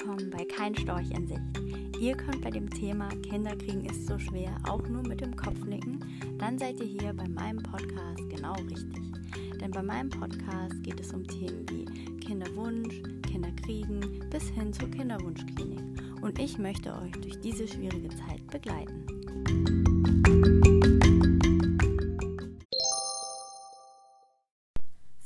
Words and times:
willkommen 0.00 0.30
bei 0.30 0.44
Kein 0.46 0.74
Storch 0.74 1.10
in 1.10 1.26
Sicht. 1.26 2.00
Ihr 2.00 2.16
könnt 2.16 2.40
bei 2.40 2.50
dem 2.50 2.70
Thema 2.70 3.08
Kinderkriegen 3.22 3.84
ist 3.84 4.06
so 4.06 4.18
schwer 4.18 4.56
auch 4.66 4.80
nur 4.88 5.02
mit 5.02 5.20
dem 5.20 5.36
Kopf 5.36 5.62
nicken, 5.64 6.02
dann 6.38 6.58
seid 6.58 6.80
ihr 6.80 6.86
hier 6.86 7.12
bei 7.12 7.28
meinem 7.28 7.62
Podcast 7.62 8.18
genau 8.30 8.54
richtig. 8.54 9.12
Denn 9.60 9.70
bei 9.70 9.82
meinem 9.82 10.08
Podcast 10.08 10.82
geht 10.84 10.98
es 11.00 11.12
um 11.12 11.26
Themen 11.26 11.68
wie 11.68 11.84
Kinderwunsch, 12.18 13.02
Kinderkriegen 13.28 14.24
bis 14.30 14.44
hin 14.48 14.72
zur 14.72 14.90
Kinderwunschklinik. 14.90 16.22
Und 16.22 16.38
ich 16.38 16.56
möchte 16.56 16.96
euch 16.96 17.12
durch 17.12 17.38
diese 17.40 17.68
schwierige 17.68 18.08
Zeit 18.08 18.46
begleiten. 18.46 19.04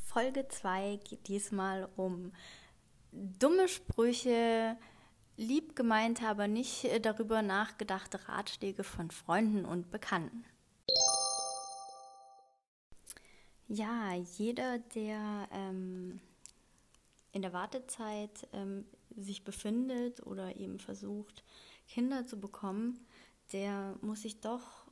Folge 0.05 0.49
2 0.49 0.99
geht 1.09 1.29
diesmal 1.29 1.89
um 1.95 2.33
dumme 3.15 3.69
Sprüche, 3.69 4.77
lieb 5.37 5.77
gemeinte, 5.77 6.27
aber 6.27 6.49
nicht 6.49 6.85
äh, 6.85 7.01
darüber 7.01 7.43
nachgedachte 7.43 8.29
Ratschläge 8.29 8.85
von 8.85 9.11
Freunden 9.11 9.65
und 9.65 9.91
Bekannten. 9.91 10.45
Ja, 13.69 14.13
jeder, 14.15 14.79
der 14.79 15.49
ähm, 15.53 16.21
in 17.33 17.43
der 17.43 17.53
Wartezeit 17.53 18.47
ähm, 18.53 18.85
sich 19.17 19.45
befindet 19.45 20.25
oder 20.27 20.57
eben 20.57 20.79
versucht, 20.79 21.43
Kinder 21.89 22.27
zu 22.27 22.39
bekommen, 22.39 23.05
der 23.53 23.97
muss 24.01 24.23
sich 24.23 24.41
doch, 24.41 24.85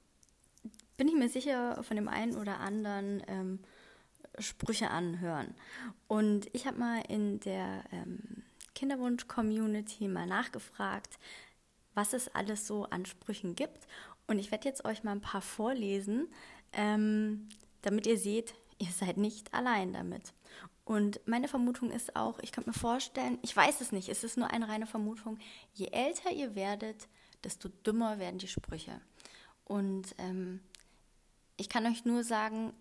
bin 0.96 1.08
ich 1.08 1.14
mir 1.14 1.28
sicher, 1.28 1.82
von 1.82 1.96
dem 1.96 2.08
einen 2.08 2.36
oder 2.36 2.60
anderen 2.60 3.22
ähm, 3.26 3.58
Sprüche 4.38 4.90
anhören. 4.90 5.54
Und 6.08 6.48
ich 6.54 6.66
habe 6.66 6.78
mal 6.78 7.02
in 7.08 7.40
der 7.40 7.84
ähm, 7.92 8.42
Kinderwunsch-Community 8.74 10.08
mal 10.08 10.26
nachgefragt, 10.26 11.18
was 11.94 12.12
es 12.12 12.34
alles 12.34 12.66
so 12.66 12.84
an 12.84 13.06
Sprüchen 13.06 13.54
gibt. 13.54 13.86
Und 14.26 14.38
ich 14.38 14.50
werde 14.50 14.68
jetzt 14.68 14.84
euch 14.84 15.04
mal 15.04 15.12
ein 15.12 15.20
paar 15.20 15.42
vorlesen, 15.42 16.28
ähm, 16.72 17.48
damit 17.82 18.06
ihr 18.06 18.18
seht, 18.18 18.54
ihr 18.78 18.90
seid 18.90 19.16
nicht 19.16 19.52
allein 19.52 19.92
damit. 19.92 20.32
Und 20.84 21.20
meine 21.26 21.48
Vermutung 21.48 21.90
ist 21.90 22.16
auch, 22.16 22.38
ich 22.40 22.50
könnte 22.50 22.70
mir 22.70 22.74
vorstellen, 22.74 23.38
ich 23.42 23.56
weiß 23.56 23.80
es 23.80 23.92
nicht, 23.92 24.08
es 24.08 24.24
ist 24.24 24.36
nur 24.36 24.50
eine 24.50 24.68
reine 24.68 24.86
Vermutung, 24.86 25.38
je 25.74 25.86
älter 25.86 26.32
ihr 26.32 26.54
werdet, 26.54 27.08
desto 27.44 27.68
dümmer 27.68 28.18
werden 28.18 28.38
die 28.38 28.48
Sprüche. 28.48 29.00
Und 29.64 30.14
ähm, 30.18 30.60
ich 31.56 31.68
kann 31.68 31.86
euch 31.86 32.04
nur 32.04 32.24
sagen, 32.24 32.72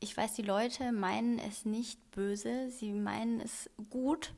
ich 0.00 0.16
weiß, 0.16 0.34
die 0.34 0.42
Leute 0.42 0.92
meinen 0.92 1.38
es 1.38 1.64
nicht 1.64 2.10
böse, 2.10 2.70
sie 2.70 2.92
meinen 2.92 3.40
es 3.40 3.70
gut. 3.90 4.34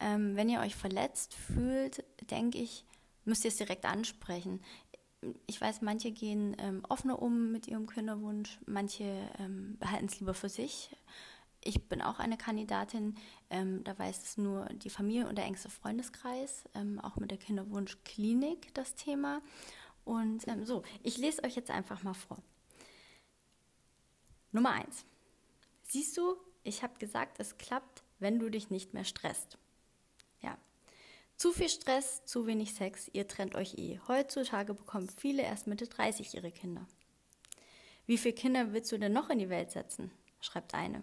Ähm, 0.00 0.36
wenn 0.36 0.48
ihr 0.48 0.60
euch 0.60 0.74
verletzt 0.74 1.34
fühlt, 1.34 2.04
denke 2.30 2.58
ich, 2.58 2.84
müsst 3.24 3.44
ihr 3.44 3.48
es 3.48 3.56
direkt 3.56 3.84
ansprechen. 3.84 4.60
Ich 5.46 5.60
weiß, 5.60 5.82
manche 5.82 6.10
gehen 6.10 6.56
ähm, 6.58 6.84
offener 6.88 7.22
um 7.22 7.52
mit 7.52 7.68
ihrem 7.68 7.86
Kinderwunsch, 7.86 8.58
manche 8.66 9.04
ähm, 9.38 9.76
behalten 9.78 10.06
es 10.06 10.18
lieber 10.18 10.34
für 10.34 10.48
sich. 10.48 10.90
Ich 11.64 11.88
bin 11.88 12.02
auch 12.02 12.18
eine 12.18 12.36
Kandidatin, 12.36 13.14
ähm, 13.48 13.84
da 13.84 13.96
weiß 13.96 14.22
es 14.24 14.36
nur 14.36 14.66
die 14.66 14.90
Familie 14.90 15.28
und 15.28 15.38
der 15.38 15.44
engste 15.44 15.70
Freundeskreis, 15.70 16.64
ähm, 16.74 16.98
auch 16.98 17.16
mit 17.16 17.30
der 17.30 17.38
Kinderwunschklinik 17.38 18.74
das 18.74 18.96
Thema. 18.96 19.40
Und 20.04 20.48
ähm, 20.48 20.64
so, 20.64 20.82
ich 21.04 21.18
lese 21.18 21.44
euch 21.44 21.54
jetzt 21.54 21.70
einfach 21.70 22.02
mal 22.02 22.14
vor. 22.14 22.42
Nummer 24.52 24.70
eins. 24.70 25.04
Siehst 25.82 26.16
du, 26.16 26.36
ich 26.62 26.82
habe 26.82 26.98
gesagt, 26.98 27.40
es 27.40 27.58
klappt, 27.58 28.02
wenn 28.18 28.38
du 28.38 28.50
dich 28.50 28.70
nicht 28.70 28.94
mehr 28.94 29.04
stresst. 29.04 29.58
Ja. 30.40 30.56
Zu 31.36 31.52
viel 31.52 31.68
Stress, 31.68 32.24
zu 32.24 32.46
wenig 32.46 32.74
Sex, 32.74 33.10
ihr 33.12 33.26
trennt 33.26 33.56
euch 33.56 33.74
eh. 33.78 33.98
Heutzutage 34.06 34.74
bekommen 34.74 35.08
viele 35.08 35.42
erst 35.42 35.66
Mitte 35.66 35.86
30 35.88 36.34
ihre 36.34 36.52
Kinder. 36.52 36.86
Wie 38.06 38.18
viele 38.18 38.34
Kinder 38.34 38.72
willst 38.72 38.92
du 38.92 38.98
denn 38.98 39.12
noch 39.12 39.30
in 39.30 39.38
die 39.38 39.48
Welt 39.48 39.70
setzen? 39.70 40.12
schreibt 40.40 40.74
eine, 40.74 41.02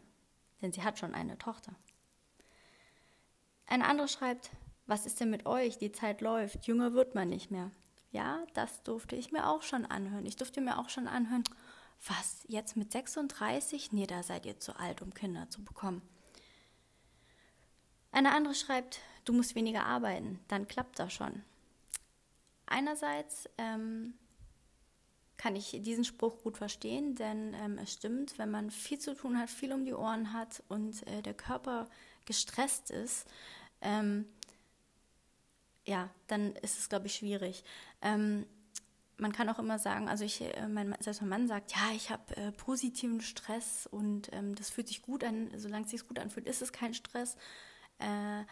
denn 0.61 0.71
sie 0.71 0.83
hat 0.83 0.99
schon 0.99 1.13
eine 1.13 1.37
Tochter. 1.37 1.73
Eine 3.65 3.85
andere 3.85 4.07
schreibt, 4.07 4.51
was 4.85 5.05
ist 5.05 5.19
denn 5.19 5.29
mit 5.29 5.45
euch? 5.45 5.77
Die 5.77 5.91
Zeit 5.91 6.21
läuft, 6.21 6.67
jünger 6.67 6.93
wird 6.93 7.15
man 7.15 7.29
nicht 7.29 7.51
mehr. 7.51 7.71
Ja, 8.11 8.43
das 8.53 8.81
durfte 8.83 9.15
ich 9.15 9.31
mir 9.31 9.47
auch 9.47 9.61
schon 9.61 9.85
anhören. 9.85 10.25
Ich 10.25 10.35
durfte 10.35 10.61
mir 10.61 10.79
auch 10.79 10.89
schon 10.89 11.07
anhören, 11.07 11.43
was, 12.07 12.43
jetzt 12.47 12.77
mit 12.77 12.91
36? 12.91 13.91
Nee, 13.91 14.07
da 14.07 14.23
seid 14.23 14.45
ihr 14.45 14.59
zu 14.59 14.75
alt, 14.77 15.01
um 15.01 15.13
Kinder 15.13 15.49
zu 15.49 15.63
bekommen. 15.63 16.01
Eine 18.11 18.33
andere 18.33 18.55
schreibt, 18.55 19.01
du 19.25 19.33
musst 19.33 19.55
weniger 19.55 19.85
arbeiten, 19.85 20.39
dann 20.47 20.67
klappt 20.67 20.97
das 20.99 21.13
schon. 21.13 21.43
Einerseits 22.65 23.49
ähm, 23.57 24.13
kann 25.37 25.55
ich 25.55 25.77
diesen 25.81 26.03
Spruch 26.03 26.41
gut 26.43 26.57
verstehen, 26.57 27.15
denn 27.15 27.53
ähm, 27.53 27.77
es 27.77 27.93
stimmt, 27.93 28.37
wenn 28.37 28.51
man 28.51 28.71
viel 28.71 28.99
zu 28.99 29.15
tun 29.15 29.37
hat, 29.39 29.49
viel 29.49 29.71
um 29.73 29.85
die 29.85 29.93
Ohren 29.93 30.33
hat 30.33 30.63
und 30.67 31.05
äh, 31.07 31.21
der 31.21 31.33
Körper 31.33 31.87
gestresst 32.25 32.91
ist, 32.91 33.27
ähm, 33.81 34.25
ja, 35.85 36.09
dann 36.27 36.55
ist 36.57 36.77
es, 36.77 36.89
glaube 36.89 37.07
ich, 37.07 37.15
schwierig. 37.15 37.63
Ähm, 38.01 38.45
man 39.19 39.31
kann 39.31 39.49
auch 39.49 39.59
immer 39.59 39.79
sagen, 39.79 40.09
also 40.09 40.23
ich, 40.23 40.41
äh, 40.41 40.67
mein, 40.67 40.95
selbst 40.99 41.21
mein 41.21 41.29
Mann 41.29 41.47
sagt, 41.47 41.71
ja, 41.71 41.91
ich 41.95 42.09
habe 42.09 42.35
äh, 42.37 42.51
positiven 42.51 43.21
Stress 43.21 43.87
und 43.87 44.29
ähm, 44.33 44.55
das 44.55 44.69
fühlt 44.69 44.87
sich 44.87 45.01
gut 45.01 45.23
an, 45.23 45.51
solange 45.55 45.85
es 45.85 45.91
sich 45.91 46.07
gut 46.07 46.19
anfühlt, 46.19 46.47
ist 46.47 46.61
es 46.61 46.71
kein 46.71 46.93
Stress. 46.93 47.35
Äh, 47.99 48.43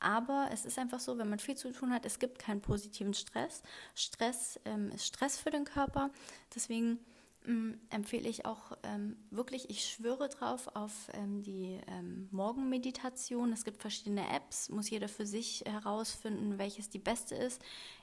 aber 0.00 0.48
es 0.52 0.64
ist 0.64 0.78
einfach 0.78 1.00
so, 1.00 1.18
wenn 1.18 1.28
man 1.28 1.38
viel 1.38 1.56
zu 1.56 1.72
tun 1.72 1.92
hat, 1.92 2.06
es 2.06 2.18
gibt 2.18 2.38
keinen 2.38 2.60
positiven 2.60 3.14
Stress. 3.14 3.62
Stress 3.94 4.60
ähm, 4.64 4.90
ist 4.92 5.06
Stress 5.06 5.38
für 5.38 5.50
den 5.50 5.64
Körper. 5.64 6.10
Deswegen 6.54 7.00
ähm, 7.46 7.80
empfehle 7.90 8.28
ich 8.28 8.44
auch 8.44 8.76
ähm, 8.84 9.16
wirklich, 9.30 9.70
ich 9.70 9.84
schwöre 9.84 10.28
drauf 10.28 10.68
auf 10.74 11.08
ähm, 11.14 11.42
die 11.42 11.80
ähm, 11.88 12.28
Morgenmeditation. 12.30 13.52
Es 13.52 13.64
gibt 13.64 13.80
verschiedene 13.80 14.28
Apps, 14.32 14.68
muss 14.68 14.90
jeder 14.90 15.08
für 15.08 15.26
sich 15.26 15.64
herausfinden, 15.66 16.58
welches 16.58 16.90
die 16.90 16.98
beste 16.98 17.34
ist. 17.34 17.60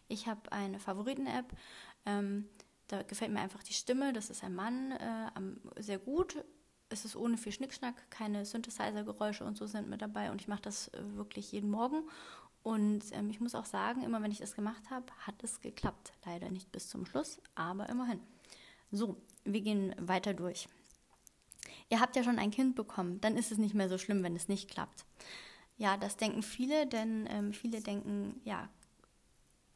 Ich 0.08 0.28
habe 0.28 0.52
eine 0.52 0.80
Favoriten-App. 0.80 1.46
Ähm, 2.06 2.48
da 2.88 3.02
gefällt 3.04 3.32
mir 3.32 3.40
einfach 3.40 3.64
die 3.64 3.74
Stimme, 3.74 4.14
das 4.14 4.30
ist 4.30 4.44
ein 4.44 4.54
Mann, 4.54 4.92
äh, 4.92 5.82
sehr 5.82 5.98
gut. 5.98 6.44
Es 6.90 7.04
ist 7.04 7.16
ohne 7.16 7.38
viel 7.38 7.52
Schnickschnack, 7.52 8.10
keine 8.12 8.46
Synthesizer-Geräusche 8.46 9.44
und 9.44 9.58
so 9.58 9.66
sind 9.66 9.90
mit 9.90 10.02
dabei 10.02 10.32
und 10.32 10.40
ich 10.42 10.48
mache 10.48 10.62
das 10.62 10.90
äh, 10.90 11.02
wirklich 11.16 11.52
jeden 11.52 11.70
Morgen. 11.70 12.04
Und 12.62 13.04
ähm, 13.12 13.30
ich 13.30 13.40
muss 13.40 13.56
auch 13.56 13.66
sagen, 13.66 14.04
immer 14.04 14.22
wenn 14.22 14.32
ich 14.32 14.40
das 14.40 14.56
gemacht 14.56 14.90
habe, 14.90 15.06
hat 15.20 15.44
es 15.44 15.62
geklappt. 15.62 16.14
Leider 16.26 16.50
nicht 16.50 16.72
bis 16.72 16.90
zum 16.90 17.06
Schluss, 17.06 17.40
aber 17.54 17.90
immerhin. 17.90 18.20
So, 18.92 19.22
wir 19.44 19.62
gehen 19.62 19.96
weiter 20.00 20.34
durch. 20.34 20.68
Ihr 21.90 22.00
habt 22.00 22.16
ja 22.16 22.24
schon 22.24 22.40
ein 22.40 22.52
Kind 22.52 22.76
bekommen, 22.76 23.22
dann 23.22 23.38
ist 23.38 23.52
es 23.52 23.58
nicht 23.58 23.76
mehr 23.76 23.90
so 23.90 23.98
schlimm, 23.98 24.24
wenn 24.24 24.36
es 24.36 24.48
nicht 24.48 24.70
klappt. 24.70 25.06
Ja, 25.78 25.98
das 25.98 26.18
denken 26.18 26.42
viele, 26.42 26.88
denn 26.88 27.28
ähm, 27.30 27.54
viele 27.54 27.82
denken, 27.82 28.40
ja, 28.44 28.70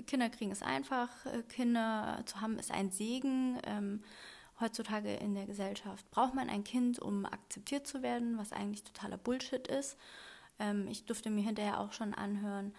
Kinder 0.08 0.30
kriegen 0.30 0.52
ist 0.52 0.64
einfach, 0.64 1.10
äh, 1.26 1.44
Kinder 1.44 2.22
zu 2.26 2.42
haben 2.42 2.58
ist 2.60 2.72
ein 2.72 2.92
Segen. 2.92 3.60
Ähm, 3.66 4.04
heutzutage 4.60 5.14
in 5.16 5.34
der 5.36 5.46
Gesellschaft 5.46 6.10
braucht 6.12 6.36
man 6.36 6.50
ein 6.50 6.64
Kind, 6.64 7.00
um 7.00 7.26
akzeptiert 7.26 7.88
zu 7.88 8.02
werden, 8.02 8.38
was 8.38 8.52
eigentlich 8.52 8.84
totaler 8.84 9.18
Bullshit 9.18 9.68
ist. 9.68 9.98
Ähm, 10.59 10.88
ich 10.88 11.06
durfte 11.06 11.30
mir 11.30 11.44
hinterher 11.44 11.80
auch 11.80 11.94
schon 11.94 12.14
anhören 12.14 12.74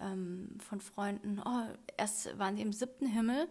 ähm, 0.00 0.56
von 0.58 0.80
Freunden, 0.80 1.40
oh, 1.44 1.66
erst 1.96 2.38
waren 2.38 2.56
sie 2.56 2.62
im 2.62 2.72
siebten 2.72 3.06
Himmel 3.06 3.48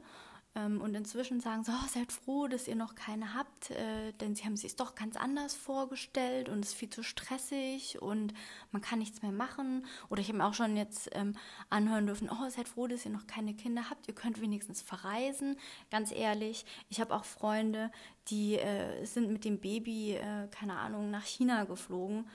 und 0.55 0.95
inzwischen 0.95 1.41
sagen 1.41 1.63
sie, 1.63 1.71
oh, 1.71 1.87
seid 1.87 2.11
froh, 2.11 2.47
dass 2.47 2.67
ihr 2.67 2.75
noch 2.75 2.95
keine 2.95 3.33
habt, 3.33 3.71
äh, 3.71 4.13
denn 4.13 4.35
sie 4.35 4.45
haben 4.45 4.55
sich 4.55 4.75
doch 4.75 4.95
ganz 4.95 5.17
anders 5.17 5.53
vorgestellt 5.53 6.47
und 6.47 6.59
es 6.59 6.69
ist 6.69 6.75
viel 6.75 6.89
zu 6.89 7.03
stressig 7.03 8.01
und 8.01 8.33
man 8.71 8.81
kann 8.81 8.99
nichts 8.99 9.21
mehr 9.21 9.33
machen. 9.33 9.85
Oder 10.09 10.21
ich 10.21 10.29
habe 10.29 10.37
mir 10.37 10.45
auch 10.45 10.53
schon 10.53 10.77
jetzt 10.77 11.09
ähm, 11.13 11.35
anhören 11.69 12.07
dürfen, 12.07 12.29
oh, 12.29 12.49
seid 12.49 12.69
froh, 12.69 12.87
dass 12.87 13.05
ihr 13.05 13.11
noch 13.11 13.27
keine 13.27 13.53
Kinder 13.53 13.89
habt, 13.89 14.07
ihr 14.07 14.15
könnt 14.15 14.39
wenigstens 14.39 14.81
verreisen. 14.81 15.57
Ganz 15.91 16.11
ehrlich, 16.11 16.65
ich 16.89 17.01
habe 17.01 17.13
auch 17.13 17.25
Freunde, 17.25 17.91
die 18.29 18.55
äh, 18.55 19.03
sind 19.05 19.31
mit 19.31 19.43
dem 19.43 19.59
Baby, 19.59 20.13
äh, 20.13 20.47
keine 20.51 20.77
Ahnung, 20.77 21.11
nach 21.11 21.25
China 21.25 21.65
geflogen 21.65 22.29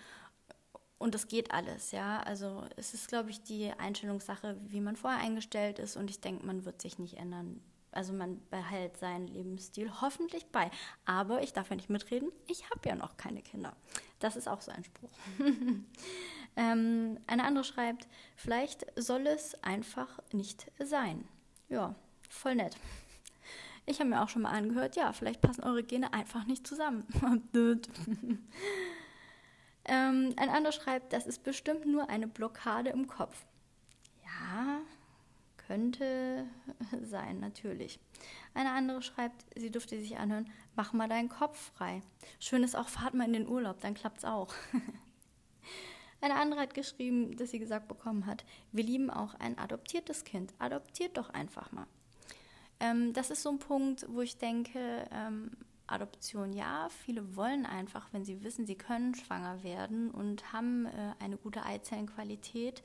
und 0.99 1.15
das 1.15 1.29
geht 1.29 1.53
alles, 1.53 1.93
ja. 1.93 2.21
Also 2.21 2.65
es 2.77 2.93
ist, 2.93 3.09
glaube 3.09 3.31
ich, 3.31 3.43
die 3.43 3.73
Einstellungssache, 3.73 4.59
wie 4.69 4.83
man 4.83 4.97
vorher 4.97 5.21
eingestellt 5.21 5.79
ist 5.79 5.97
und 5.97 6.11
ich 6.11 6.21
denke, 6.21 6.45
man 6.45 6.67
wird 6.67 6.83
sich 6.83 6.99
nicht 6.99 7.17
ändern 7.17 7.63
also 7.93 8.13
man 8.13 8.41
behält 8.51 8.97
seinen 8.97 9.27
Lebensstil 9.27 9.91
hoffentlich 10.01 10.47
bei. 10.47 10.71
Aber 11.05 11.43
ich 11.43 11.53
darf 11.53 11.71
ja 11.71 11.77
nicht 11.77 11.91
mitreden, 11.91 12.31
ich 12.47 12.71
habe 12.71 12.89
ja 12.89 12.95
noch 12.95 13.17
keine 13.17 13.43
Kinder. 13.43 13.75
Das 14.19 14.37
ist 14.37 14.49
auch 14.49 14.61
so 14.61 14.71
ein 14.71 14.85
Spruch. 14.85 15.11
ähm, 16.57 17.19
eine 17.27 17.45
andere 17.45 17.65
schreibt, 17.65 18.07
vielleicht 18.37 18.87
soll 18.97 19.27
es 19.27 19.63
einfach 19.63 20.21
nicht 20.33 20.71
sein. 20.79 21.27
Ja, 21.69 21.95
voll 22.29 22.57
nett. 22.57 22.77
Ich 23.87 23.99
habe 23.99 24.11
mir 24.11 24.23
auch 24.23 24.29
schon 24.29 24.43
mal 24.43 24.53
angehört, 24.53 24.95
ja, 24.97 25.13
vielleicht 25.13 25.41
passen 25.41 25.65
eure 25.65 25.83
Gene 25.83 26.13
einfach 26.13 26.47
nicht 26.47 26.67
zusammen. 26.67 27.07
ähm, 29.85 30.35
ein 30.37 30.49
anderer 30.49 30.73
schreibt, 30.73 31.13
das 31.13 31.27
ist 31.27 31.43
bestimmt 31.43 31.87
nur 31.87 32.09
eine 32.09 32.29
Blockade 32.29 32.91
im 32.91 33.07
Kopf. 33.07 33.47
Könnte 35.71 36.49
sein, 37.05 37.39
natürlich. 37.39 38.01
Eine 38.55 38.73
andere 38.73 39.03
schreibt, 39.03 39.45
sie 39.55 39.71
dürfte 39.71 40.01
sich 40.01 40.17
anhören, 40.17 40.51
mach 40.75 40.93
mal 40.93 41.09
deinen 41.09 41.29
Kopf 41.29 41.71
frei. 41.77 42.03
Schön 42.41 42.65
ist 42.65 42.75
auch, 42.75 42.89
fahrt 42.89 43.15
mal 43.15 43.29
in 43.29 43.35
den 43.35 43.49
Urlaub, 43.49 43.81
dann 43.81 43.95
klappt's 43.95 44.25
auch. 44.25 44.53
Eine 46.21 46.35
andere 46.35 46.63
hat 46.63 46.75
geschrieben, 46.75 47.37
dass 47.37 47.53
sie 47.53 47.61
gesagt 47.61 47.87
bekommen 47.87 48.27
hat, 48.27 48.45
wir 48.73 48.83
lieben 48.83 49.11
auch 49.11 49.35
ein 49.35 49.57
adoptiertes 49.59 50.25
Kind. 50.25 50.53
Adoptiert 50.59 51.17
doch 51.17 51.31
einfach 51.31 51.71
mal. 51.71 51.87
Ähm, 52.81 53.13
das 53.13 53.31
ist 53.31 53.43
so 53.43 53.51
ein 53.51 53.61
Punkt, 53.61 54.07
wo 54.09 54.23
ich 54.23 54.39
denke, 54.39 55.09
ähm, 55.13 55.53
Adoption 55.87 56.53
ja, 56.53 56.89
viele 57.05 57.37
wollen 57.37 57.65
einfach, 57.65 58.09
wenn 58.11 58.25
sie 58.25 58.43
wissen, 58.43 58.67
sie 58.67 58.75
können 58.75 59.15
schwanger 59.15 59.63
werden 59.63 60.11
und 60.11 60.53
haben 60.53 60.87
äh, 60.87 61.15
eine 61.21 61.37
gute 61.37 61.65
Eizellenqualität, 61.65 62.83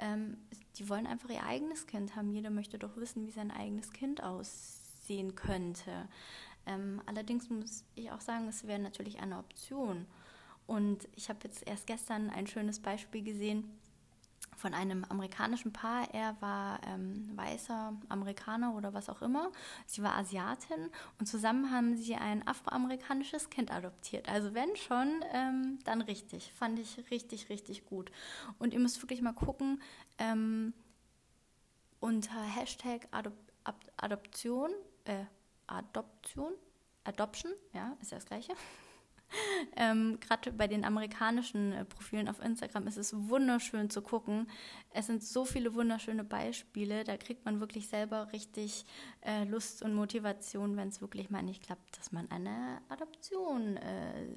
ähm, 0.00 0.36
die 0.76 0.88
wollen 0.88 1.06
einfach 1.06 1.28
ihr 1.30 1.44
eigenes 1.44 1.86
Kind 1.86 2.16
haben. 2.16 2.30
Jeder 2.30 2.50
möchte 2.50 2.78
doch 2.78 2.96
wissen, 2.96 3.26
wie 3.26 3.30
sein 3.30 3.50
eigenes 3.50 3.92
Kind 3.92 4.22
aussehen 4.22 5.34
könnte. 5.34 6.08
Ähm, 6.66 7.02
allerdings 7.06 7.48
muss 7.50 7.84
ich 7.94 8.10
auch 8.10 8.20
sagen, 8.20 8.48
es 8.48 8.66
wäre 8.66 8.78
natürlich 8.78 9.20
eine 9.20 9.38
Option. 9.38 10.06
Und 10.66 11.08
ich 11.16 11.28
habe 11.28 11.40
jetzt 11.44 11.66
erst 11.66 11.86
gestern 11.86 12.30
ein 12.30 12.46
schönes 12.46 12.80
Beispiel 12.80 13.22
gesehen 13.22 13.64
von 14.56 14.74
einem 14.74 15.04
amerikanischen 15.04 15.72
Paar. 15.72 16.12
Er 16.12 16.36
war 16.40 16.80
ähm, 16.86 17.30
weißer 17.34 17.94
Amerikaner 18.08 18.74
oder 18.74 18.92
was 18.92 19.08
auch 19.08 19.22
immer. 19.22 19.50
Sie 19.86 20.02
war 20.02 20.16
Asiatin 20.16 20.90
und 21.18 21.26
zusammen 21.26 21.70
haben 21.70 21.96
sie 21.96 22.14
ein 22.14 22.46
afroamerikanisches 22.46 23.48
Kind 23.50 23.72
adoptiert. 23.72 24.28
Also 24.28 24.54
wenn 24.54 24.76
schon, 24.76 25.24
ähm, 25.32 25.78
dann 25.84 26.02
richtig. 26.02 26.52
Fand 26.52 26.78
ich 26.78 27.10
richtig, 27.10 27.48
richtig 27.48 27.86
gut. 27.86 28.10
Und 28.58 28.74
ihr 28.74 28.80
müsst 28.80 29.02
wirklich 29.02 29.22
mal 29.22 29.32
gucken, 29.32 29.80
ähm, 30.18 30.74
unter 32.00 32.42
Hashtag 32.42 33.08
Adop 33.10 33.34
Adoption, 33.98 34.70
äh, 35.04 35.24
Adoption, 35.66 36.54
Adoption, 37.04 37.52
ja, 37.74 37.94
ist 38.00 38.10
ja 38.10 38.16
das 38.16 38.24
gleiche. 38.24 38.54
Ähm, 39.76 40.18
Gerade 40.20 40.52
bei 40.52 40.66
den 40.66 40.84
amerikanischen 40.84 41.72
äh, 41.72 41.84
Profilen 41.84 42.28
auf 42.28 42.40
Instagram 42.40 42.86
ist 42.86 42.96
es 42.96 43.14
wunderschön 43.28 43.90
zu 43.90 44.02
gucken. 44.02 44.48
Es 44.92 45.06
sind 45.06 45.22
so 45.22 45.44
viele 45.44 45.74
wunderschöne 45.74 46.24
Beispiele. 46.24 47.04
Da 47.04 47.16
kriegt 47.16 47.44
man 47.44 47.60
wirklich 47.60 47.88
selber 47.88 48.32
richtig 48.32 48.84
äh, 49.20 49.44
Lust 49.44 49.82
und 49.82 49.94
Motivation, 49.94 50.76
wenn 50.76 50.88
es 50.88 51.00
wirklich 51.00 51.30
mal 51.30 51.42
nicht 51.42 51.62
klappt, 51.62 51.98
dass 51.98 52.12
man 52.12 52.30
eine 52.30 52.80
Adoption 52.88 53.76
äh, 53.76 54.36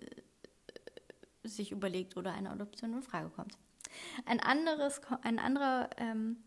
sich 1.44 1.72
überlegt 1.72 2.16
oder 2.18 2.34
eine 2.34 2.52
Adoption 2.52 2.94
in 2.94 3.02
Frage 3.02 3.30
kommt. 3.30 3.58
Ein 4.26 4.40
anderes, 4.40 5.02
ein 5.22 5.40
anderer 5.40 5.90
ähm, 5.98 6.38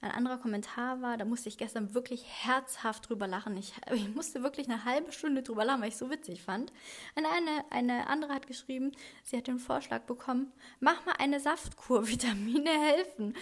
ein 0.00 0.10
anderer 0.10 0.38
Kommentar 0.38 1.00
war, 1.00 1.16
da 1.16 1.24
musste 1.24 1.48
ich 1.48 1.56
gestern 1.56 1.94
wirklich 1.94 2.24
herzhaft 2.26 3.08
drüber 3.08 3.26
lachen. 3.26 3.56
Ich, 3.56 3.72
ich 3.92 4.14
musste 4.14 4.42
wirklich 4.42 4.68
eine 4.68 4.84
halbe 4.84 5.12
Stunde 5.12 5.42
drüber 5.42 5.64
lachen, 5.64 5.80
weil 5.80 5.88
ich 5.88 5.94
es 5.94 6.00
so 6.00 6.10
witzig 6.10 6.42
fand. 6.42 6.72
Eine, 7.14 7.28
eine, 7.30 7.64
eine 7.70 8.06
andere 8.08 8.34
hat 8.34 8.46
geschrieben, 8.46 8.92
sie 9.24 9.36
hat 9.36 9.46
den 9.46 9.58
Vorschlag 9.58 10.02
bekommen, 10.02 10.52
mach 10.80 11.04
mal 11.06 11.14
eine 11.18 11.40
Saftkur, 11.40 12.08
Vitamine 12.08 12.70
helfen. 12.94 13.34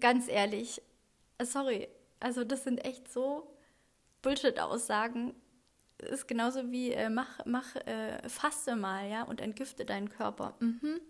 Ganz 0.00 0.28
ehrlich, 0.28 0.82
sorry, 1.42 1.88
also 2.20 2.42
das 2.42 2.64
sind 2.64 2.84
echt 2.84 3.12
so 3.12 3.54
Bullshit-Aussagen. 4.22 5.34
Ist 5.98 6.26
genauso 6.26 6.70
wie 6.70 6.92
äh, 6.92 7.08
mach, 7.08 7.40
mach 7.44 7.76
äh, 7.76 8.28
faste 8.28 8.76
mal, 8.76 9.08
ja, 9.08 9.22
und 9.22 9.40
entgifte 9.40 9.84
deinen 9.84 10.08
Körper. 10.08 10.54
Mhm. 10.60 11.00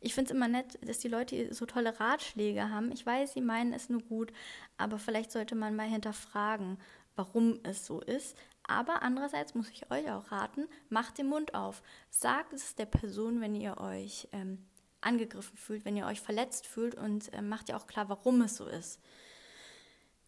Ich 0.00 0.14
finde 0.14 0.30
es 0.30 0.36
immer 0.36 0.48
nett, 0.48 0.78
dass 0.82 0.98
die 0.98 1.08
Leute 1.08 1.52
so 1.54 1.66
tolle 1.66 1.98
Ratschläge 1.98 2.70
haben. 2.70 2.92
Ich 2.92 3.04
weiß, 3.04 3.32
sie 3.32 3.40
meinen 3.40 3.72
es 3.72 3.88
nur 3.88 4.02
gut, 4.02 4.32
aber 4.76 4.98
vielleicht 4.98 5.32
sollte 5.32 5.54
man 5.54 5.76
mal 5.76 5.88
hinterfragen, 5.88 6.78
warum 7.16 7.60
es 7.62 7.86
so 7.86 8.00
ist. 8.00 8.36
Aber 8.66 9.02
andererseits 9.02 9.54
muss 9.54 9.68
ich 9.68 9.90
euch 9.90 10.10
auch 10.10 10.32
raten, 10.32 10.66
macht 10.88 11.18
den 11.18 11.28
Mund 11.28 11.54
auf. 11.54 11.82
Sagt 12.10 12.52
es 12.54 12.74
der 12.74 12.86
Person, 12.86 13.40
wenn 13.40 13.54
ihr 13.54 13.78
euch 13.78 14.28
ähm, 14.32 14.64
angegriffen 15.02 15.56
fühlt, 15.56 15.84
wenn 15.84 15.96
ihr 15.96 16.06
euch 16.06 16.20
verletzt 16.20 16.66
fühlt 16.66 16.94
und 16.94 17.32
äh, 17.34 17.42
macht 17.42 17.68
ihr 17.68 17.76
auch 17.76 17.86
klar, 17.86 18.08
warum 18.08 18.40
es 18.42 18.56
so 18.56 18.66
ist. 18.66 19.00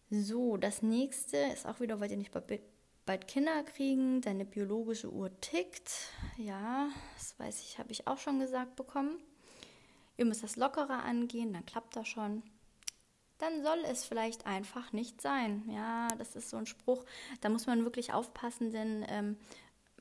So, 0.09 0.55
das 0.57 0.83
nächste 0.83 1.37
ist 1.37 1.65
auch 1.65 1.79
wieder, 1.79 1.99
wollt 1.99 2.11
ihr 2.11 2.17
nicht 2.17 2.31
bald 2.31 3.27
Kinder 3.27 3.63
kriegen, 3.63 4.21
deine 4.21 4.45
biologische 4.45 5.11
Uhr 5.11 5.31
tickt. 5.41 5.91
Ja, 6.37 6.89
das 7.15 7.37
weiß 7.39 7.61
ich, 7.61 7.79
habe 7.79 7.91
ich 7.91 8.07
auch 8.07 8.19
schon 8.19 8.39
gesagt 8.39 8.75
bekommen 8.75 9.17
ihr 10.17 10.25
müsst 10.25 10.43
das 10.43 10.55
lockerer 10.55 11.03
angehen, 11.03 11.53
dann 11.53 11.65
klappt 11.65 11.95
das 11.95 12.07
schon. 12.07 12.43
Dann 13.37 13.63
soll 13.63 13.79
es 13.85 14.03
vielleicht 14.03 14.47
einfach 14.47 14.91
nicht 14.93 15.21
sein. 15.21 15.63
Ja, 15.69 16.07
das 16.17 16.35
ist 16.35 16.49
so 16.49 16.57
ein 16.57 16.65
Spruch, 16.65 17.05
da 17.41 17.49
muss 17.49 17.67
man 17.67 17.83
wirklich 17.83 18.13
aufpassen, 18.13 18.71
denn 18.71 19.05
ähm, 19.07 19.37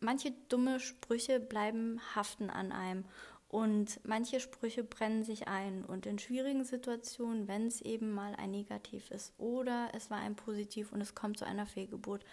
manche 0.01 0.33
dumme 0.49 0.81
Sprüche 0.81 1.39
bleiben 1.39 2.01
haften 2.15 2.51
an 2.51 2.73
einem. 2.73 3.05
Und 3.49 4.01
manche 4.05 4.41
Sprüche 4.41 4.83
brennen 4.83 5.23
sich 5.23 5.47
ein. 5.47 5.85
Und 5.85 6.07
in 6.07 6.19
schwierigen 6.19 6.65
Situationen, 6.65 7.47
wenn 7.47 7.67
es 7.67 7.81
eben 7.81 8.13
mal 8.13 8.35
ein 8.37 8.51
Negativ 8.51 9.11
ist 9.11 9.33
oder 9.39 9.91
es 9.95 10.11
war 10.11 10.19
ein 10.19 10.35
Positiv 10.35 10.93
und 10.93 11.01
es 11.01 11.15
kommt 11.15 11.39
zu 11.39 11.47
einer 11.47 11.67
Fehlgeburt, 11.67 12.25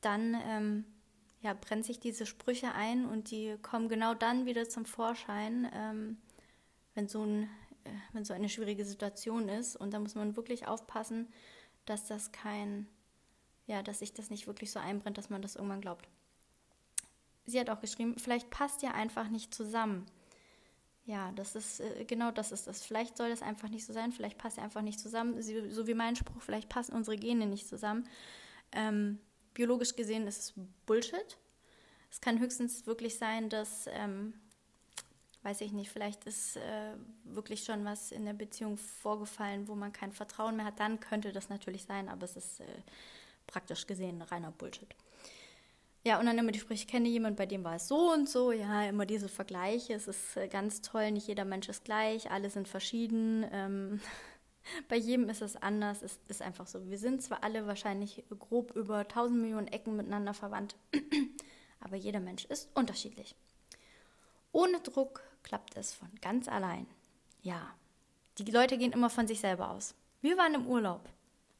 dann 0.00 0.36
ähm, 0.46 0.84
ja, 1.42 1.52
brennen 1.52 1.82
sich 1.82 2.00
diese 2.00 2.24
Sprüche 2.24 2.72
ein 2.72 3.04
und 3.04 3.30
die 3.30 3.56
kommen 3.60 3.88
genau 3.88 4.14
dann 4.14 4.46
wieder 4.46 4.68
zum 4.68 4.86
Vorschein, 4.86 5.70
ähm, 5.74 6.16
wenn 6.94 7.08
so, 7.08 7.24
ein, 7.24 7.44
äh, 7.84 7.90
wenn 8.12 8.24
so 8.24 8.34
eine 8.34 8.48
schwierige 8.48 8.84
Situation 8.84 9.48
ist. 9.48 9.76
Und 9.76 9.92
da 9.92 9.98
muss 9.98 10.14
man 10.14 10.36
wirklich 10.36 10.66
aufpassen, 10.66 11.28
dass 11.86 12.06
das 12.06 12.32
kein, 12.32 12.86
ja, 13.66 13.82
dass 13.82 13.98
sich 14.00 14.12
das 14.12 14.30
nicht 14.30 14.46
wirklich 14.46 14.70
so 14.70 14.78
einbrennt, 14.78 15.18
dass 15.18 15.30
man 15.30 15.42
das 15.42 15.56
irgendwann 15.56 15.80
glaubt. 15.80 16.08
Sie 17.46 17.60
hat 17.60 17.68
auch 17.68 17.80
geschrieben, 17.80 18.16
vielleicht 18.18 18.50
passt 18.50 18.82
ihr 18.82 18.94
einfach 18.94 19.28
nicht 19.28 19.54
zusammen. 19.54 20.06
Ja, 21.06 21.32
das 21.32 21.54
ist 21.54 21.80
äh, 21.80 22.04
genau 22.06 22.30
das 22.30 22.50
ist 22.52 22.66
das. 22.66 22.82
Vielleicht 22.84 23.18
soll 23.18 23.28
das 23.28 23.42
einfach 23.42 23.68
nicht 23.68 23.84
so 23.84 23.92
sein, 23.92 24.12
vielleicht 24.12 24.38
passt 24.38 24.56
ihr 24.56 24.62
einfach 24.62 24.80
nicht 24.80 24.98
zusammen. 24.98 25.40
So 25.42 25.86
wie 25.86 25.94
mein 25.94 26.16
Spruch, 26.16 26.40
vielleicht 26.40 26.70
passen 26.70 26.94
unsere 26.94 27.16
Gene 27.16 27.46
nicht 27.46 27.68
zusammen. 27.68 28.08
Ähm, 28.72 29.18
biologisch 29.52 29.96
gesehen 29.96 30.26
ist 30.26 30.38
es 30.38 30.54
Bullshit. 30.86 31.38
Es 32.10 32.20
kann 32.20 32.40
höchstens 32.40 32.86
wirklich 32.86 33.18
sein, 33.18 33.50
dass 33.50 33.86
ähm, 33.88 34.34
weiß 35.44 35.60
ich 35.60 35.72
nicht, 35.72 35.90
vielleicht 35.90 36.24
ist 36.24 36.56
äh, 36.56 36.94
wirklich 37.24 37.64
schon 37.64 37.84
was 37.84 38.12
in 38.12 38.24
der 38.24 38.32
Beziehung 38.32 38.78
vorgefallen, 38.78 39.68
wo 39.68 39.74
man 39.74 39.92
kein 39.92 40.10
Vertrauen 40.10 40.56
mehr 40.56 40.64
hat, 40.64 40.80
dann 40.80 41.00
könnte 41.00 41.32
das 41.32 41.50
natürlich 41.50 41.84
sein, 41.84 42.08
aber 42.08 42.24
es 42.24 42.36
ist 42.36 42.60
äh, 42.60 42.64
praktisch 43.46 43.86
gesehen 43.86 44.22
reiner 44.22 44.50
Bullshit. 44.50 44.88
Ja, 46.02 46.18
und 46.18 46.26
dann 46.26 46.38
immer 46.38 46.52
die 46.52 46.58
Sprüche, 46.58 46.84
ich 46.84 46.88
kenne 46.88 47.08
jemanden, 47.08 47.36
bei 47.36 47.46
dem 47.46 47.64
war 47.64 47.76
es 47.76 47.88
so 47.88 48.12
und 48.12 48.28
so, 48.28 48.52
ja, 48.52 48.84
immer 48.84 49.06
diese 49.06 49.28
Vergleiche, 49.28 49.94
es 49.94 50.08
ist 50.08 50.36
äh, 50.36 50.48
ganz 50.48 50.80
toll, 50.80 51.10
nicht 51.10 51.28
jeder 51.28 51.44
Mensch 51.44 51.68
ist 51.68 51.84
gleich, 51.84 52.30
alle 52.30 52.48
sind 52.48 52.66
verschieden, 52.66 53.46
ähm, 53.52 54.00
bei 54.88 54.96
jedem 54.96 55.28
ist 55.28 55.42
es 55.42 55.56
anders, 55.56 56.02
es 56.02 56.18
ist 56.28 56.40
einfach 56.40 56.66
so. 56.66 56.88
Wir 56.88 56.98
sind 56.98 57.22
zwar 57.22 57.44
alle 57.44 57.66
wahrscheinlich 57.66 58.24
grob 58.38 58.74
über 58.76 59.00
1000 59.00 59.38
Millionen 59.38 59.68
Ecken 59.68 59.96
miteinander 59.96 60.32
verwandt, 60.32 60.76
aber 61.80 61.96
jeder 61.96 62.20
Mensch 62.20 62.46
ist 62.46 62.70
unterschiedlich. 62.74 63.36
Ohne 64.52 64.80
Druck 64.80 65.22
klappt 65.44 65.76
es 65.76 65.92
von 65.92 66.08
ganz 66.20 66.48
allein. 66.48 66.88
Ja, 67.42 67.72
die 68.38 68.50
Leute 68.50 68.76
gehen 68.76 68.92
immer 68.92 69.10
von 69.10 69.28
sich 69.28 69.38
selber 69.38 69.70
aus. 69.70 69.94
Wir 70.20 70.36
waren 70.36 70.54
im 70.54 70.66
Urlaub. 70.66 71.08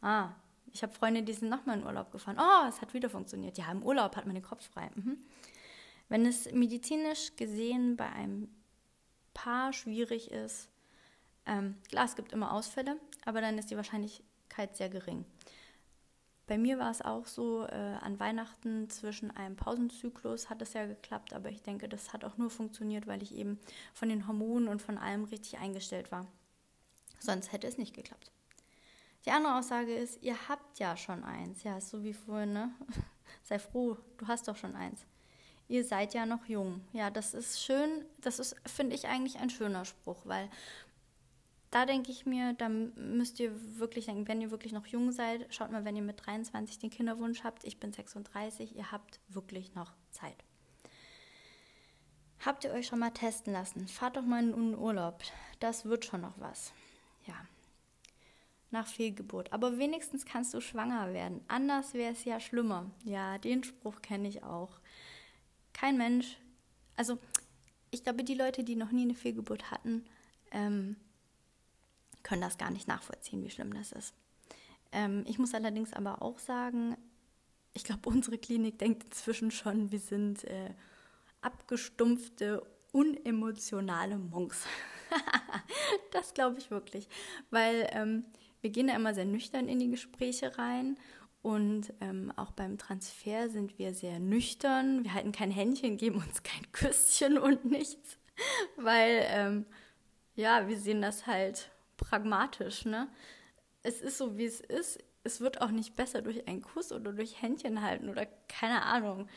Ah, 0.00 0.30
ich 0.72 0.82
habe 0.82 0.92
Freunde, 0.92 1.22
die 1.22 1.32
sind 1.32 1.48
nochmal 1.48 1.78
in 1.78 1.86
Urlaub 1.86 2.10
gefahren. 2.10 2.38
Oh, 2.38 2.68
es 2.68 2.80
hat 2.80 2.94
wieder 2.94 3.08
funktioniert. 3.08 3.56
Ja, 3.58 3.70
im 3.70 3.84
Urlaub 3.84 4.16
hat 4.16 4.26
man 4.26 4.34
den 4.34 4.42
Kopf 4.42 4.68
frei. 4.68 4.90
Mhm. 4.96 5.18
Wenn 6.08 6.26
es 6.26 6.50
medizinisch 6.52 7.36
gesehen 7.36 7.96
bei 7.96 8.08
einem 8.10 8.48
Paar 9.32 9.72
schwierig 9.72 10.30
ist, 10.32 10.68
ähm, 11.46 11.76
klar, 11.88 12.06
es 12.06 12.16
gibt 12.16 12.32
immer 12.32 12.52
Ausfälle, 12.52 12.98
aber 13.24 13.40
dann 13.40 13.58
ist 13.58 13.70
die 13.70 13.76
Wahrscheinlichkeit 13.76 14.76
sehr 14.76 14.88
gering. 14.88 15.24
Bei 16.46 16.58
mir 16.58 16.78
war 16.78 16.90
es 16.90 17.00
auch 17.00 17.26
so, 17.26 17.64
äh, 17.66 17.96
an 18.00 18.20
Weihnachten 18.20 18.90
zwischen 18.90 19.30
einem 19.30 19.56
Pausenzyklus 19.56 20.50
hat 20.50 20.60
es 20.60 20.74
ja 20.74 20.86
geklappt, 20.86 21.32
aber 21.32 21.48
ich 21.48 21.62
denke, 21.62 21.88
das 21.88 22.12
hat 22.12 22.24
auch 22.24 22.36
nur 22.36 22.50
funktioniert, 22.50 23.06
weil 23.06 23.22
ich 23.22 23.34
eben 23.34 23.58
von 23.94 24.10
den 24.10 24.28
Hormonen 24.28 24.68
und 24.68 24.82
von 24.82 24.98
allem 24.98 25.24
richtig 25.24 25.58
eingestellt 25.58 26.12
war. 26.12 26.26
Sonst 27.18 27.52
hätte 27.52 27.66
es 27.66 27.78
nicht 27.78 27.94
geklappt. 27.94 28.30
Die 29.24 29.30
andere 29.30 29.56
Aussage 29.58 29.94
ist, 29.94 30.22
ihr 30.22 30.48
habt 30.48 30.78
ja 30.78 30.96
schon 30.98 31.24
eins. 31.24 31.62
Ja, 31.62 31.80
so 31.80 32.04
wie 32.04 32.12
vorhin, 32.12 32.52
ne? 32.52 32.70
Sei 33.42 33.58
froh, 33.58 33.96
du 34.18 34.26
hast 34.26 34.46
doch 34.48 34.56
schon 34.56 34.76
eins. 34.76 35.06
Ihr 35.66 35.82
seid 35.82 36.12
ja 36.12 36.26
noch 36.26 36.44
jung. 36.44 36.82
Ja, 36.92 37.10
das 37.10 37.32
ist 37.32 37.62
schön. 37.62 38.04
Das 38.20 38.38
ist, 38.38 38.54
finde 38.68 38.94
ich, 38.94 39.06
eigentlich 39.06 39.38
ein 39.38 39.48
schöner 39.48 39.86
Spruch, 39.86 40.26
weil 40.26 40.50
da 41.75 41.87
denke 41.87 42.12
ich 42.12 42.25
mir, 42.25 42.52
da 42.52 42.69
müsst 42.69 43.40
ihr 43.40 43.50
wirklich 43.81 44.07
denken, 44.07 44.28
wenn 44.28 44.40
ihr 44.40 44.52
wirklich 44.52 44.73
noch 44.73 44.87
jung 44.87 45.11
seid, 45.11 45.52
schaut 45.52 45.73
mal, 45.73 45.85
wenn 45.85 45.97
ihr 45.97 46.02
mit 46.02 46.25
23 46.25 46.78
den 46.78 46.90
Kinderwunsch 46.90 47.43
habt, 47.43 47.64
ich 47.64 47.81
bin 47.81 47.93
36, 47.93 48.76
ihr 48.76 48.93
habt 48.93 49.19
wirklich 49.28 49.75
noch 49.75 49.93
Zeit. 50.11 50.45
Habt 52.45 52.62
ihr 52.62 52.71
euch 52.71 52.87
schon 52.87 53.00
mal 53.00 53.11
testen 53.11 53.52
lassen? 53.52 53.88
Fahrt 53.88 54.16
doch 54.16 54.25
mal 54.25 54.45
in 54.45 54.52
den 54.52 54.78
Urlaub. 54.78 55.23
Das 55.59 55.85
wird 55.85 56.04
schon 56.04 56.21
noch 56.21 56.38
was. 56.38 56.73
Ja. 57.26 57.35
nach 58.71 58.87
Fehlgeburt. 58.87 59.52
Aber 59.52 59.78
wenigstens 59.78 60.26
kannst 60.26 60.52
du 60.54 60.61
schwanger 60.61 61.12
werden. 61.12 61.40
Anders 61.49 61.95
wäre 61.95 62.12
es 62.12 62.25
ja 62.25 62.38
schlimmer. 62.38 62.90
Ja, 63.04 63.38
den 63.38 63.64
Spruch 63.64 64.02
kenne 64.02 64.28
ich 64.28 64.43
auch. 64.43 64.78
Kein 65.73 65.97
Mensch, 65.97 66.38
also 66.97 67.19
ich 67.90 68.04
glaube, 68.04 68.23
die 68.25 68.35
Leute, 68.35 68.62
die 68.62 68.76
noch 68.76 68.93
nie 68.93 69.02
eine 69.02 69.14
Fehlgeburt 69.14 69.71
hatten, 69.71 70.04
ähm, 70.50 70.97
können 72.25 72.43
das 72.43 72.59
gar 72.59 72.73
nicht 72.73 72.88
nachvollziehen, 72.88 73.45
wie 73.45 73.50
schlimm 73.50 73.73
das 73.73 73.93
ist. 73.93 74.14
Ähm, 74.90 75.25
ich 75.28 75.38
muss 75.38 75.54
allerdings 75.54 75.93
aber 75.93 76.23
auch 76.23 76.40
sagen, 76.40 76.97
ich 77.73 77.85
glaube, 77.85 78.09
unsere 78.09 78.38
Klinik 78.38 78.78
denkt 78.78 79.04
inzwischen 79.04 79.50
schon, 79.50 79.93
wir 79.93 80.00
sind 80.00 80.45
äh, 80.45 80.71
abgestumpfte, 81.40 82.66
unemotionale 82.93 84.19
Monks. 84.19 84.64
das 86.12 86.35
glaube 86.35 86.59
ich 86.59 86.71
wirklich, 86.71 87.09
weil 87.50 87.88
ähm, 87.93 88.25
wir 88.61 88.71
gehen 88.71 88.87
da 88.87 88.97
immer 88.97 89.14
sehr 89.14 89.26
nüchtern 89.26 89.69
in 89.69 89.78
die 89.78 89.90
Gespräche 89.90 90.57
rein 90.57 90.97
und 91.43 91.93
ähm, 92.00 92.33
auch 92.37 92.52
beim 92.52 92.78
Transfer 92.78 93.50
sind 93.50 93.78
wir 93.78 93.93
sehr 93.93 94.19
nüchtern. 94.19 95.04
Wir 95.04 95.12
halten 95.12 95.33
kein 95.33 95.50
Händchen, 95.50 95.99
geben 95.99 96.23
uns 96.23 96.43
kein 96.43 96.73
Küsschen 96.73 97.37
und 97.37 97.66
nichts, 97.66 98.16
weil 98.76 99.26
ähm, 99.28 99.66
ja, 100.37 100.69
wir 100.69 100.78
sehen 100.78 101.02
das 101.02 101.26
halt 101.26 101.71
pragmatisch. 102.08 102.84
Ne? 102.84 103.08
Es 103.82 104.00
ist 104.00 104.18
so, 104.18 104.37
wie 104.37 104.44
es 104.44 104.61
ist. 104.61 104.99
Es 105.23 105.40
wird 105.40 105.62
auch 105.62 105.70
nicht 105.70 105.96
besser 105.96 106.20
durch 106.20 106.46
einen 106.46 106.62
Kuss 106.62 106.92
oder 106.92 107.12
durch 107.12 107.40
Händchen 107.40 107.80
halten 107.82 108.11
oder 108.11 108.26
keine 108.49 108.82
Ahnung 108.82 109.28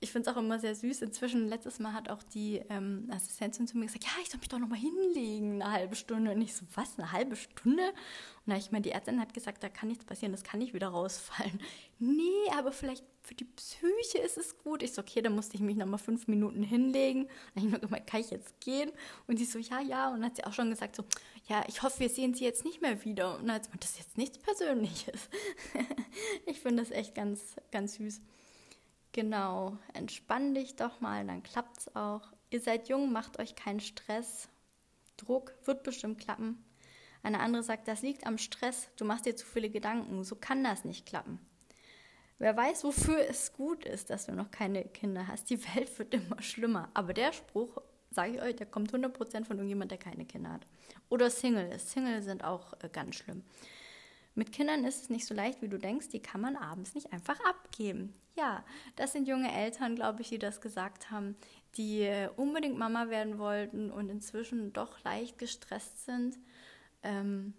ich 0.00 0.12
finde 0.12 0.30
es 0.30 0.36
auch 0.36 0.38
immer 0.38 0.60
sehr 0.60 0.74
süß. 0.74 1.02
Inzwischen, 1.02 1.48
letztes 1.48 1.80
Mal 1.80 1.92
hat 1.92 2.08
auch 2.08 2.22
die 2.22 2.62
ähm, 2.68 3.08
Assistentin 3.10 3.66
zu 3.66 3.76
mir 3.76 3.86
gesagt, 3.86 4.04
ja, 4.04 4.10
ich 4.22 4.30
soll 4.30 4.38
mich 4.38 4.48
doch 4.48 4.60
noch 4.60 4.68
mal 4.68 4.78
hinlegen, 4.78 5.60
eine 5.60 5.72
halbe 5.72 5.96
Stunde. 5.96 6.30
Und 6.30 6.40
ich 6.40 6.54
so, 6.54 6.64
was, 6.74 6.98
eine 6.98 7.10
halbe 7.10 7.34
Stunde? 7.34 7.82
Und 8.46 8.52
da 8.52 8.56
ich 8.56 8.70
meine, 8.70 8.82
die 8.82 8.92
Ärztin 8.92 9.20
hat 9.20 9.34
gesagt, 9.34 9.62
da 9.64 9.68
kann 9.68 9.88
nichts 9.88 10.04
passieren, 10.04 10.30
das 10.30 10.44
kann 10.44 10.60
nicht 10.60 10.74
wieder 10.74 10.88
rausfallen. 10.88 11.60
Nee, 12.00 12.48
aber 12.56 12.70
vielleicht 12.70 13.04
für 13.22 13.34
die 13.34 13.44
Psyche 13.44 14.18
ist 14.18 14.38
es 14.38 14.56
gut. 14.58 14.84
Ich 14.84 14.92
so, 14.92 15.02
okay, 15.02 15.20
dann 15.20 15.34
musste 15.34 15.56
ich 15.56 15.60
mich 15.60 15.76
noch 15.76 15.84
mal 15.84 15.98
fünf 15.98 16.28
Minuten 16.28 16.62
hinlegen. 16.62 17.26
Dann 17.54 17.64
habe 17.64 17.66
ich 17.66 17.72
mir 17.72 17.80
gemeint, 17.80 18.06
kann 18.06 18.20
ich 18.20 18.30
jetzt 18.30 18.60
gehen? 18.60 18.92
Und 19.26 19.36
sie 19.36 19.44
so, 19.44 19.58
ja, 19.58 19.80
ja. 19.80 20.10
Und 20.10 20.20
dann 20.20 20.26
hat 20.26 20.36
sie 20.36 20.44
auch 20.44 20.52
schon 20.52 20.70
gesagt 20.70 20.94
so, 20.94 21.04
ja, 21.48 21.64
ich 21.66 21.82
hoffe, 21.82 21.98
wir 21.98 22.08
sehen 22.08 22.34
sie 22.34 22.44
jetzt 22.44 22.64
nicht 22.64 22.80
mehr 22.80 23.04
wieder. 23.04 23.36
Und 23.36 23.48
dann 23.48 23.56
hat 23.56 23.64
sie 23.64 23.70
gesagt, 23.70 23.82
das 23.82 23.90
ist 23.90 23.98
jetzt 23.98 24.16
nichts 24.16 24.38
Persönliches. 24.38 25.28
ich 26.46 26.60
finde 26.60 26.84
das 26.84 26.92
echt 26.92 27.16
ganz, 27.16 27.56
ganz 27.72 27.94
süß. 27.94 28.20
Genau, 29.18 29.76
entspann 29.94 30.54
dich 30.54 30.76
doch 30.76 31.00
mal, 31.00 31.26
dann 31.26 31.42
klappt's 31.42 31.92
auch. 31.96 32.22
Ihr 32.50 32.60
seid 32.60 32.88
jung, 32.88 33.10
macht 33.10 33.40
euch 33.40 33.56
keinen 33.56 33.80
Stress. 33.80 34.48
Druck 35.16 35.54
wird 35.64 35.82
bestimmt 35.82 36.20
klappen. 36.20 36.64
Eine 37.24 37.40
andere 37.40 37.64
sagt, 37.64 37.88
das 37.88 38.02
liegt 38.02 38.28
am 38.28 38.38
Stress, 38.38 38.88
du 38.96 39.04
machst 39.04 39.26
dir 39.26 39.34
zu 39.34 39.44
viele 39.44 39.70
Gedanken, 39.70 40.22
so 40.22 40.36
kann 40.36 40.62
das 40.62 40.84
nicht 40.84 41.04
klappen. 41.04 41.40
Wer 42.38 42.56
weiß, 42.56 42.84
wofür 42.84 43.18
es 43.28 43.52
gut 43.52 43.84
ist, 43.84 44.08
dass 44.10 44.26
du 44.26 44.32
noch 44.36 44.52
keine 44.52 44.84
Kinder 44.84 45.26
hast. 45.26 45.50
Die 45.50 45.64
Welt 45.74 45.98
wird 45.98 46.14
immer 46.14 46.40
schlimmer. 46.40 46.88
Aber 46.94 47.12
der 47.12 47.32
Spruch, 47.32 47.76
sage 48.12 48.36
ich 48.36 48.40
euch, 48.40 48.54
der 48.54 48.66
kommt 48.66 48.94
100% 48.94 49.46
von 49.46 49.56
irgendjemand, 49.56 49.90
der 49.90 49.98
keine 49.98 50.26
Kinder 50.26 50.52
hat. 50.52 50.66
Oder 51.08 51.28
Single 51.28 51.72
ist. 51.72 51.90
Single 51.90 52.22
sind 52.22 52.44
auch 52.44 52.74
äh, 52.84 52.88
ganz 52.88 53.16
schlimm. 53.16 53.42
Mit 54.38 54.52
Kindern 54.52 54.84
ist 54.84 55.02
es 55.02 55.10
nicht 55.10 55.26
so 55.26 55.34
leicht, 55.34 55.62
wie 55.62 55.68
du 55.68 55.78
denkst, 55.78 56.10
die 56.10 56.22
kann 56.22 56.40
man 56.40 56.54
abends 56.54 56.94
nicht 56.94 57.12
einfach 57.12 57.40
abgeben. 57.44 58.14
Ja, 58.36 58.64
das 58.94 59.10
sind 59.10 59.26
junge 59.26 59.52
Eltern, 59.52 59.96
glaube 59.96 60.22
ich, 60.22 60.28
die 60.28 60.38
das 60.38 60.60
gesagt 60.60 61.10
haben, 61.10 61.34
die 61.74 62.02
äh, 62.02 62.28
unbedingt 62.36 62.78
Mama 62.78 63.08
werden 63.08 63.40
wollten 63.40 63.90
und 63.90 64.08
inzwischen 64.08 64.72
doch 64.72 65.02
leicht 65.02 65.38
gestresst 65.38 66.04
sind. 66.04 66.38
Ähm, 67.02 67.52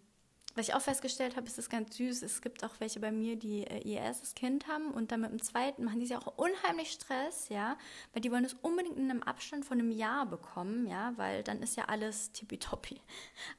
was 0.55 0.67
ich 0.67 0.73
auch 0.73 0.81
festgestellt 0.81 1.35
habe, 1.35 1.45
ist 1.47 1.57
das 1.57 1.69
ganz 1.69 1.95
süß. 1.95 2.23
Es 2.23 2.41
gibt 2.41 2.63
auch 2.63 2.79
welche 2.79 2.99
bei 2.99 3.11
mir, 3.11 3.35
die 3.35 3.67
äh, 3.67 3.79
ihr 3.79 3.99
erstes 3.99 4.33
Kind 4.33 4.67
haben 4.67 4.91
und 4.91 5.11
dann 5.11 5.21
mit 5.21 5.31
dem 5.31 5.41
zweiten 5.41 5.85
machen 5.85 5.99
die 5.99 6.07
sich 6.07 6.17
auch 6.17 6.37
unheimlich 6.37 6.91
Stress, 6.91 7.49
ja, 7.49 7.77
weil 8.13 8.21
die 8.21 8.31
wollen 8.31 8.45
es 8.45 8.55
unbedingt 8.55 8.97
in 8.97 9.09
einem 9.09 9.23
Abstand 9.23 9.63
von 9.63 9.79
einem 9.79 9.91
Jahr 9.91 10.25
bekommen, 10.25 10.87
ja, 10.87 11.13
weil 11.17 11.43
dann 11.43 11.61
ist 11.61 11.77
ja 11.77 11.85
alles 11.85 12.31
tippitoppi. 12.31 12.99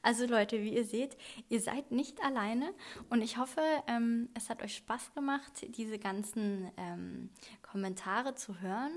Also 0.03 0.25
Leute, 0.25 0.61
wie 0.61 0.73
ihr 0.75 0.85
seht, 0.85 1.15
ihr 1.49 1.61
seid 1.61 1.91
nicht 1.91 2.21
alleine 2.23 2.73
und 3.09 3.21
ich 3.21 3.37
hoffe, 3.37 3.61
ähm, 3.87 4.29
es 4.33 4.49
hat 4.49 4.63
euch 4.63 4.75
Spaß 4.75 5.13
gemacht, 5.13 5.51
diese 5.75 5.99
ganzen 5.99 6.71
ähm, 6.77 7.29
Kommentare 7.61 8.35
zu 8.35 8.59
hören 8.61 8.91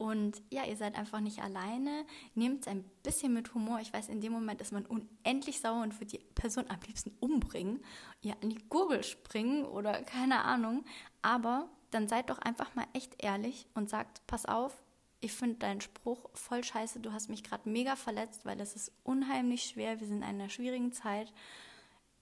und 0.00 0.40
ja, 0.48 0.64
ihr 0.64 0.78
seid 0.78 0.96
einfach 0.96 1.20
nicht 1.20 1.42
alleine. 1.42 2.06
Nehmt 2.34 2.62
es 2.62 2.68
ein 2.68 2.84
bisschen 3.02 3.34
mit 3.34 3.52
Humor. 3.52 3.80
Ich 3.82 3.92
weiß, 3.92 4.08
in 4.08 4.22
dem 4.22 4.32
Moment 4.32 4.62
ist 4.62 4.72
man 4.72 4.86
unendlich 4.86 5.60
sauer 5.60 5.82
und 5.82 6.00
wird 6.00 6.12
die 6.12 6.24
Person 6.34 6.64
am 6.70 6.78
liebsten 6.86 7.12
umbringen, 7.20 7.84
ihr 8.22 8.34
an 8.42 8.48
die 8.48 8.66
Gurgel 8.70 9.04
springen 9.04 9.66
oder 9.66 10.02
keine 10.02 10.42
Ahnung. 10.42 10.86
Aber 11.20 11.68
dann 11.90 12.08
seid 12.08 12.30
doch 12.30 12.38
einfach 12.38 12.74
mal 12.74 12.86
echt 12.94 13.22
ehrlich 13.22 13.66
und 13.74 13.90
sagt, 13.90 14.26
pass 14.26 14.46
auf, 14.46 14.82
ich 15.20 15.32
finde 15.32 15.56
deinen 15.56 15.82
Spruch 15.82 16.30
voll 16.32 16.64
scheiße, 16.64 17.00
du 17.00 17.12
hast 17.12 17.28
mich 17.28 17.44
gerade 17.44 17.68
mega 17.68 17.94
verletzt, 17.94 18.46
weil 18.46 18.58
es 18.58 18.74
ist 18.74 18.92
unheimlich 19.02 19.64
schwer, 19.64 20.00
wir 20.00 20.06
sind 20.06 20.18
in 20.18 20.24
einer 20.24 20.48
schwierigen 20.48 20.92
Zeit. 20.94 21.30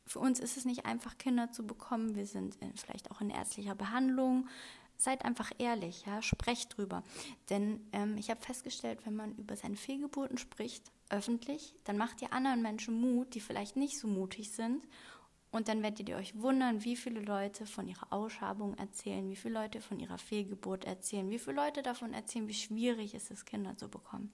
Für 0.05 0.19
uns 0.19 0.41
ist 0.41 0.57
es 0.57 0.65
nicht 0.65 0.85
einfach, 0.85 1.17
Kinder 1.17 1.53
zu 1.53 1.65
bekommen. 1.65 2.17
Wir 2.17 2.27
sind 2.27 2.57
in, 2.57 2.75
vielleicht 2.77 3.13
auch 3.13 3.21
in 3.21 3.31
ärztlicher 3.31 3.77
Behandlung 3.77 4.49
seid 4.99 5.25
einfach 5.25 5.51
ehrlich, 5.59 6.05
ja, 6.07 6.21
sprecht 6.21 6.77
drüber. 6.77 7.03
Denn 7.49 7.81
ähm, 7.93 8.19
ich 8.19 8.31
habe 8.31 8.41
festgestellt, 8.41 9.07
wenn 9.07 9.17
man 9.17 9.35
über 9.37 9.57
seine 9.57 9.77
Fehlgeburten 9.77 10.39
spricht, 10.39 10.91
öffentlich, 11.09 11.75
dann 11.85 11.97
macht 11.97 12.21
ihr 12.21 12.33
anderen 12.33 12.61
Menschen 12.61 13.01
Mut, 13.01 13.35
die 13.35 13.41
vielleicht 13.41 13.77
nicht 13.77 13.99
so 13.99 14.09
mutig 14.09 14.51
sind. 14.51 14.87
Und 15.51 15.69
dann 15.69 15.83
werdet 15.83 16.07
ihr 16.11 16.17
euch 16.17 16.39
wundern, 16.39 16.85
wie 16.85 16.97
viele 16.97 17.21
Leute 17.21 17.65
von 17.65 17.89
ihrer 17.89 18.13
Ausschabung 18.13 18.77
erzählen, 18.77 19.31
wie 19.31 19.37
viele 19.37 19.55
Leute 19.55 19.81
von 19.81 19.99
ihrer 19.99 20.19
Fehlgeburt 20.19 20.85
erzählen, 20.85 21.31
wie 21.31 21.39
viele 21.39 21.57
Leute 21.57 21.83
davon 21.83 22.13
erzählen, 22.13 22.49
wie 22.49 22.55
schwierig 22.55 23.15
es 23.15 23.31
ist, 23.31 23.47
Kinder 23.47 23.75
zu 23.77 23.89
bekommen. 23.89 24.31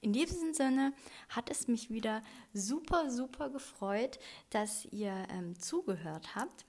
In 0.00 0.12
diesem 0.12 0.54
Sinne 0.54 0.92
hat 1.28 1.50
es 1.50 1.66
mich 1.66 1.90
wieder 1.90 2.22
super, 2.52 3.10
super 3.10 3.50
gefreut, 3.50 4.20
dass 4.50 4.84
ihr 4.92 5.26
ähm, 5.30 5.58
zugehört 5.58 6.36
habt. 6.36 6.66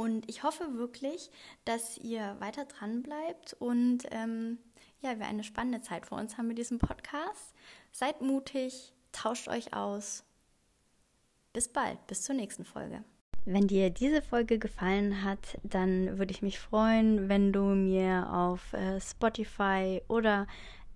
Und 0.00 0.26
ich 0.30 0.44
hoffe 0.44 0.78
wirklich, 0.78 1.30
dass 1.66 1.98
ihr 1.98 2.34
weiter 2.38 2.64
dran 2.64 3.02
bleibt 3.02 3.52
und 3.58 4.04
ähm, 4.10 4.56
ja, 5.02 5.18
wir 5.18 5.26
eine 5.26 5.44
spannende 5.44 5.82
Zeit 5.82 6.06
vor 6.06 6.16
uns 6.16 6.38
haben 6.38 6.48
mit 6.48 6.56
diesem 6.56 6.78
Podcast. 6.78 7.52
Seid 7.92 8.22
mutig, 8.22 8.94
tauscht 9.12 9.46
euch 9.48 9.74
aus. 9.74 10.24
Bis 11.52 11.68
bald, 11.68 12.06
bis 12.06 12.22
zur 12.22 12.34
nächsten 12.34 12.64
Folge. 12.64 13.04
Wenn 13.44 13.66
dir 13.66 13.90
diese 13.90 14.22
Folge 14.22 14.58
gefallen 14.58 15.22
hat, 15.22 15.58
dann 15.64 16.18
würde 16.18 16.32
ich 16.32 16.40
mich 16.40 16.58
freuen, 16.58 17.28
wenn 17.28 17.52
du 17.52 17.64
mir 17.64 18.32
auf 18.32 18.72
äh, 18.72 18.98
Spotify 19.02 20.00
oder 20.08 20.46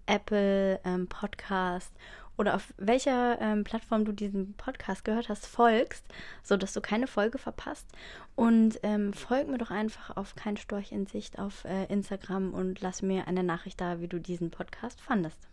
Apple 0.07 0.81
ähm, 0.83 1.09
Podcast 1.09 1.93
oder 2.37 2.55
auf 2.55 2.75
welcher 2.77 3.41
ähm, 3.41 3.65
Plattform 3.65 4.05
du 4.05 4.13
diesen 4.13 4.55
Podcast 4.55 5.05
gehört 5.05 5.29
hast, 5.29 5.47
folgst, 5.47 6.05
sodass 6.43 6.73
du 6.73 6.81
keine 6.81 7.07
Folge 7.07 7.39
verpasst. 7.39 7.87
Und 8.35 8.81
ähm, 8.83 9.13
folg 9.13 9.49
mir 9.49 9.59
doch 9.59 9.71
einfach 9.71 10.17
auf 10.17 10.35
Kein 10.35 10.57
Storch 10.57 10.93
in 10.93 11.07
Sicht 11.07 11.39
auf 11.39 11.65
äh, 11.65 11.85
Instagram 11.87 12.53
und 12.53 12.81
lass 12.81 13.03
mir 13.03 13.29
eine 13.29 13.45
Nachricht 13.45 13.81
da, 13.81 14.01
wie 14.01 14.09
du 14.09 14.19
diesen 14.19 14.51
Podcast 14.51 15.01
fandest. 15.01 15.49